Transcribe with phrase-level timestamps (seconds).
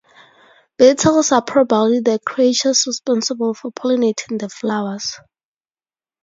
[0.79, 5.17] Beetles are probably the creatures responsible for pollinating the flowers.